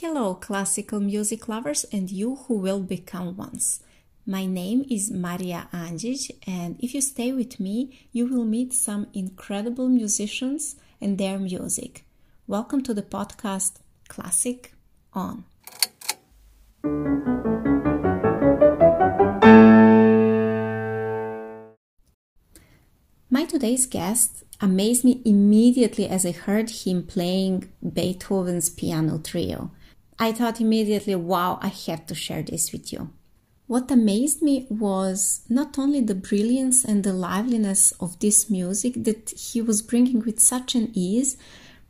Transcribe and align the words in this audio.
Hello, 0.00 0.36
classical 0.36 1.00
music 1.00 1.48
lovers 1.48 1.84
and 1.90 2.08
you 2.08 2.36
who 2.46 2.54
will 2.54 2.78
become 2.78 3.36
ones. 3.36 3.80
My 4.24 4.46
name 4.46 4.84
is 4.88 5.10
Maria 5.10 5.68
Andic, 5.72 6.30
and 6.46 6.76
if 6.78 6.94
you 6.94 7.00
stay 7.00 7.32
with 7.32 7.58
me, 7.58 8.06
you 8.12 8.28
will 8.28 8.44
meet 8.44 8.72
some 8.72 9.08
incredible 9.12 9.88
musicians 9.88 10.76
and 11.00 11.18
their 11.18 11.36
music. 11.40 12.04
Welcome 12.46 12.84
to 12.84 12.94
the 12.94 13.02
podcast 13.02 13.80
Classic 14.06 14.72
On. 15.14 15.42
My 23.28 23.44
today's 23.46 23.86
guest 23.86 24.44
amazed 24.60 25.04
me 25.04 25.22
immediately 25.24 26.06
as 26.08 26.24
I 26.24 26.30
heard 26.30 26.70
him 26.70 27.02
playing 27.02 27.72
Beethoven's 27.82 28.70
piano 28.70 29.18
trio. 29.18 29.72
I 30.18 30.32
thought 30.32 30.60
immediately, 30.60 31.14
wow, 31.14 31.58
I 31.62 31.68
have 31.68 32.06
to 32.06 32.14
share 32.14 32.42
this 32.42 32.72
with 32.72 32.92
you. 32.92 33.10
What 33.66 33.90
amazed 33.90 34.42
me 34.42 34.66
was 34.70 35.42
not 35.48 35.78
only 35.78 36.00
the 36.00 36.14
brilliance 36.14 36.84
and 36.84 37.04
the 37.04 37.12
liveliness 37.12 37.92
of 38.00 38.18
this 38.18 38.48
music 38.48 38.94
that 39.04 39.30
he 39.30 39.60
was 39.60 39.82
bringing 39.82 40.20
with 40.20 40.40
such 40.40 40.74
an 40.74 40.90
ease, 40.94 41.36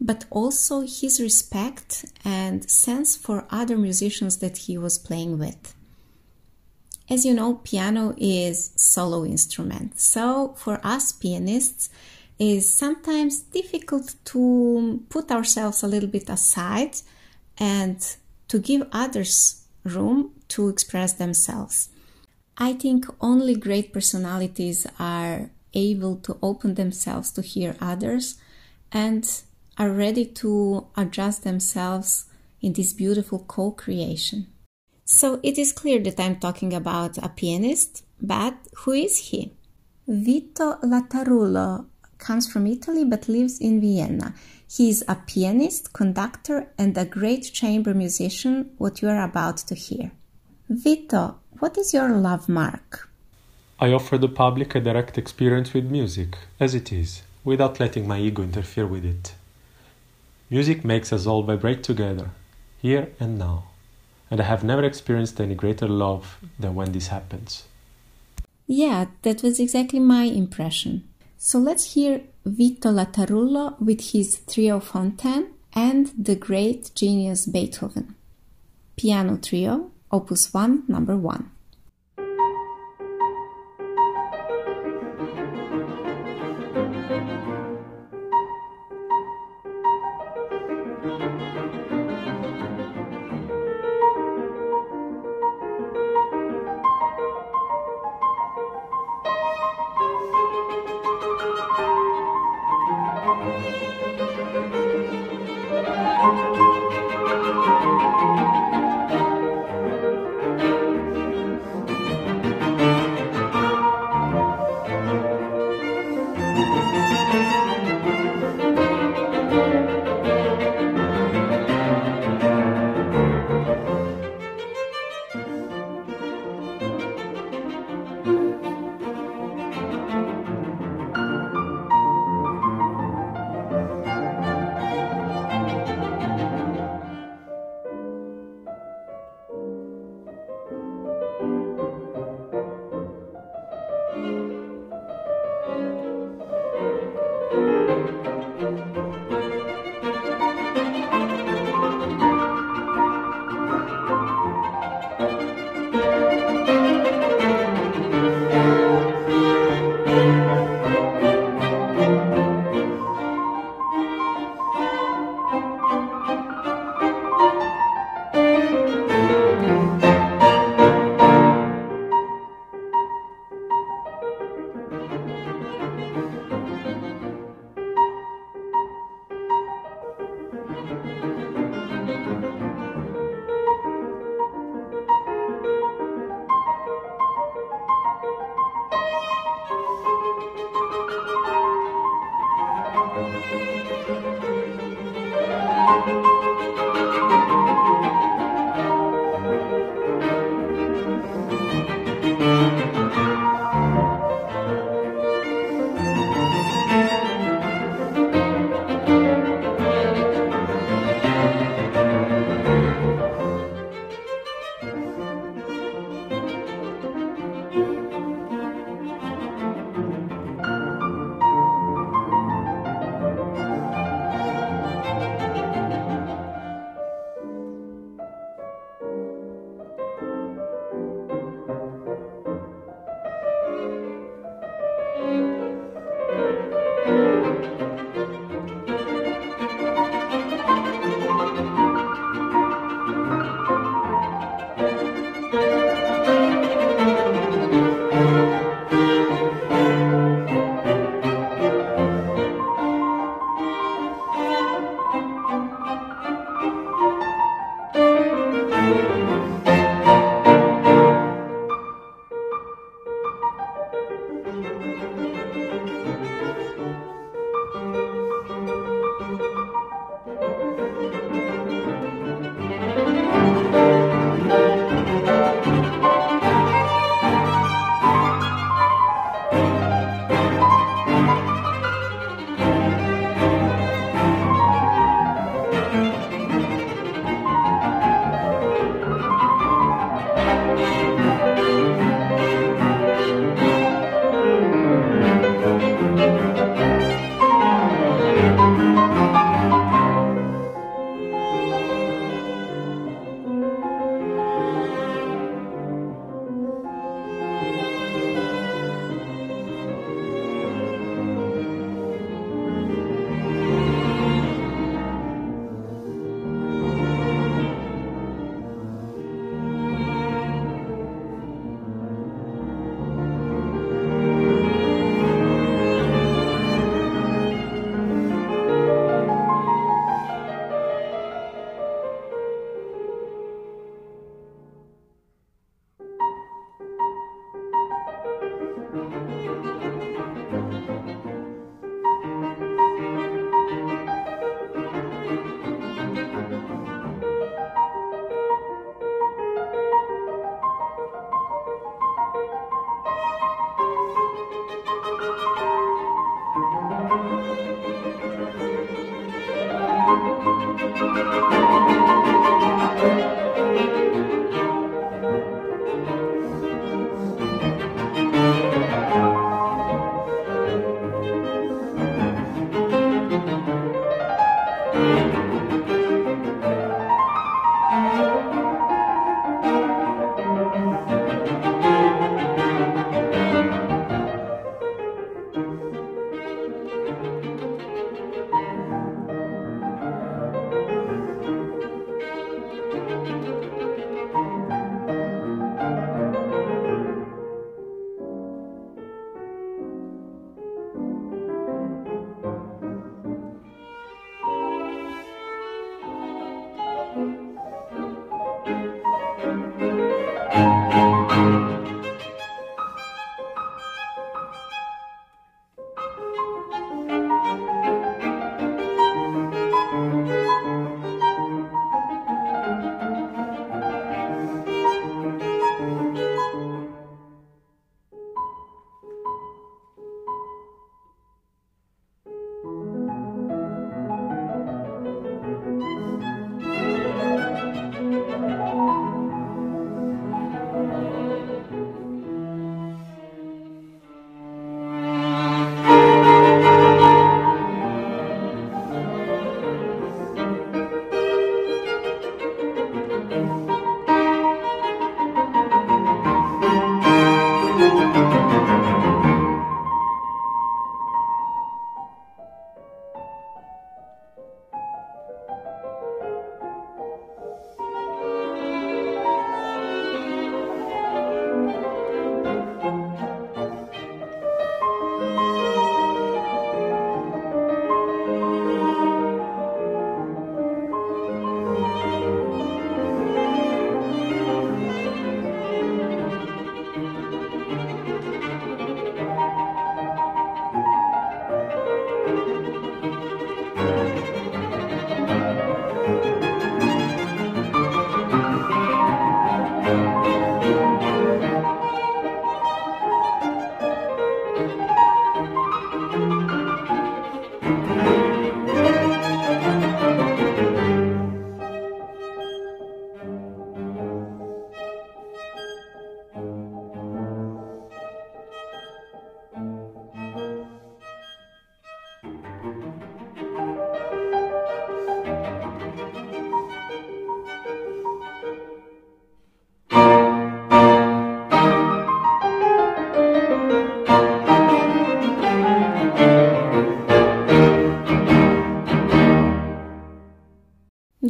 but 0.00 0.24
also 0.30 0.80
his 0.80 1.20
respect 1.20 2.06
and 2.24 2.68
sense 2.68 3.16
for 3.16 3.46
other 3.50 3.76
musicians 3.76 4.38
that 4.38 4.56
he 4.56 4.76
was 4.78 4.98
playing 4.98 5.38
with. 5.38 5.74
As 7.08 7.24
you 7.24 7.34
know, 7.34 7.60
piano 7.62 8.14
is 8.18 8.72
solo 8.74 9.24
instrument. 9.24 10.00
So 10.00 10.54
for 10.56 10.80
us 10.82 11.12
pianists, 11.12 11.90
is 12.38 12.68
sometimes 12.68 13.40
difficult 13.40 14.14
to 14.26 15.02
put 15.08 15.30
ourselves 15.30 15.82
a 15.82 15.88
little 15.88 16.08
bit 16.08 16.28
aside 16.28 16.96
and 17.58 18.16
to 18.48 18.58
give 18.58 18.86
others 18.92 19.64
room 19.84 20.32
to 20.48 20.68
express 20.68 21.12
themselves. 21.14 21.88
I 22.58 22.72
think 22.72 23.06
only 23.20 23.54
great 23.54 23.92
personalities 23.92 24.86
are 24.98 25.50
able 25.74 26.16
to 26.16 26.38
open 26.42 26.74
themselves 26.74 27.30
to 27.32 27.42
hear 27.42 27.76
others 27.80 28.38
and 28.92 29.42
are 29.78 29.90
ready 29.90 30.24
to 30.24 30.86
adjust 30.96 31.44
themselves 31.44 32.26
in 32.62 32.72
this 32.72 32.92
beautiful 32.92 33.40
co 33.40 33.70
creation. 33.72 34.46
So 35.04 35.38
it 35.42 35.58
is 35.58 35.72
clear 35.72 36.00
that 36.00 36.18
I'm 36.18 36.36
talking 36.36 36.72
about 36.72 37.18
a 37.18 37.28
pianist, 37.28 38.04
but 38.20 38.54
who 38.78 38.92
is 38.92 39.18
he? 39.18 39.52
Vito 40.08 40.78
Latarullo 40.82 41.86
comes 42.18 42.50
from 42.50 42.66
Italy 42.66 43.04
but 43.04 43.28
lives 43.28 43.60
in 43.60 43.80
Vienna. 43.80 44.34
He 44.68 44.90
is 44.90 45.04
a 45.06 45.14
pianist, 45.14 45.92
conductor, 45.92 46.68
and 46.76 46.96
a 46.98 47.04
great 47.04 47.52
chamber 47.52 47.94
musician, 47.94 48.70
what 48.78 49.00
you 49.00 49.08
are 49.08 49.22
about 49.22 49.58
to 49.58 49.74
hear. 49.74 50.12
Vito, 50.68 51.38
what 51.58 51.78
is 51.78 51.94
your 51.94 52.08
love 52.10 52.48
mark? 52.48 53.08
I 53.78 53.92
offer 53.92 54.18
the 54.18 54.28
public 54.28 54.74
a 54.74 54.80
direct 54.80 55.18
experience 55.18 55.72
with 55.72 55.84
music, 55.84 56.36
as 56.58 56.74
it 56.74 56.92
is, 56.92 57.22
without 57.44 57.78
letting 57.78 58.08
my 58.08 58.18
ego 58.18 58.42
interfere 58.42 58.86
with 58.86 59.04
it. 59.04 59.34
Music 60.50 60.84
makes 60.84 61.12
us 61.12 61.26
all 61.26 61.42
vibrate 61.42 61.82
together, 61.82 62.30
here 62.82 63.12
and 63.20 63.38
now, 63.38 63.64
and 64.30 64.40
I 64.40 64.44
have 64.44 64.64
never 64.64 64.82
experienced 64.82 65.40
any 65.40 65.54
greater 65.54 65.88
love 65.88 66.38
than 66.58 66.74
when 66.74 66.92
this 66.92 67.08
happens. 67.08 67.64
Yeah, 68.66 69.06
that 69.22 69.42
was 69.42 69.60
exactly 69.60 70.00
my 70.00 70.24
impression. 70.24 71.04
So 71.38 71.58
let's 71.58 71.94
hear 71.94 72.22
Vito 72.46 72.90
Latarullo 72.90 73.78
with 73.80 74.12
his 74.12 74.40
Trio 74.46 74.78
Fontaine 74.78 75.48
and 75.72 76.12
the 76.16 76.36
great 76.36 76.92
genius 76.94 77.44
Beethoven. 77.44 78.14
Piano 78.96 79.36
Trio, 79.36 79.90
Opus 80.12 80.54
1, 80.54 80.84
number 80.86 81.16
1. 81.16 81.50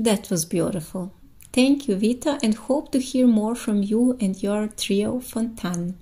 That 0.07 0.31
was 0.31 0.45
beautiful. 0.45 1.13
Thank 1.53 1.89
you, 1.89 1.97
Vito, 1.97 2.39
and 2.41 2.55
hope 2.55 2.93
to 2.93 3.01
hear 3.01 3.27
more 3.27 3.57
from 3.57 3.83
you 3.83 4.17
and 4.21 4.41
your 4.41 4.69
trio 4.69 5.19
Fontaine. 5.19 5.99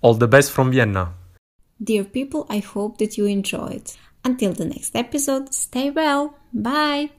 All 0.00 0.14
the 0.14 0.28
best 0.28 0.52
from 0.52 0.70
Vienna. 0.70 1.14
Dear 1.82 2.04
people, 2.04 2.46
I 2.48 2.58
hope 2.58 2.98
that 2.98 3.18
you 3.18 3.26
enjoyed. 3.26 3.90
Until 4.24 4.52
the 4.52 4.66
next 4.66 4.94
episode, 4.94 5.52
stay 5.52 5.90
well. 5.90 6.38
Bye. 6.52 7.10